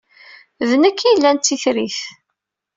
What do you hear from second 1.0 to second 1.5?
ay yellan d